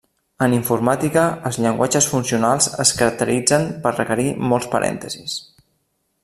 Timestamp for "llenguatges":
1.65-2.07